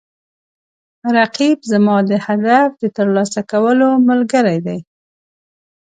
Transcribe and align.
رقیب 1.17 1.57
زما 1.71 1.97
د 2.09 2.11
هدف 2.25 2.69
د 2.81 2.83
ترلاسه 2.97 3.41
کولو 3.51 3.89
ملګری 4.07 4.57
دی 4.65 4.79